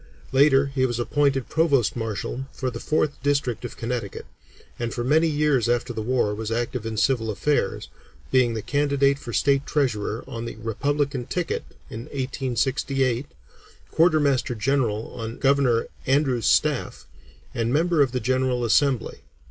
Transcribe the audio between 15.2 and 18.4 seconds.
Governor Andrews' staff, and member of the